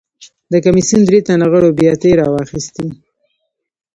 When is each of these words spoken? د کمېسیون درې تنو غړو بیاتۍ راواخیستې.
د 0.51 0.53
کمېسیون 0.65 1.01
درې 1.05 1.19
تنو 1.25 1.47
غړو 1.51 1.69
بیاتۍ 1.79 2.11
راواخیستې. 2.19 2.85